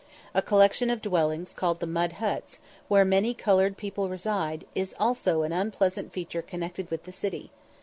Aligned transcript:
A 0.33 0.41
collection 0.41 0.89
of 0.89 0.99
dwellings 0.99 1.53
called 1.53 1.79
the 1.79 1.85
Mud 1.85 2.13
Huts, 2.13 2.59
where 2.87 3.05
many 3.05 3.35
coloured 3.35 3.77
people 3.77 4.09
reside, 4.09 4.65
is 4.73 4.95
also 4.99 5.43
an 5.43 5.53
unpleasing 5.53 6.09
feature 6.09 6.41
connected 6.41 6.89
with 6.89 7.03
the 7.03 7.11
city. 7.11 7.51